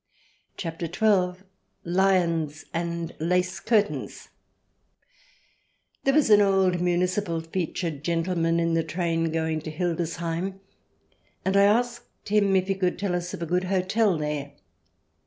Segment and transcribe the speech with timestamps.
[0.57, 1.43] CHAPTER XII
[1.83, 4.29] LIONS AND LACE CURTAINS
[6.05, 10.59] There was an old municipal featured gentleman in the train going to Hildesheim,
[11.45, 14.53] and I asked him if he could tell us of a good hotel there.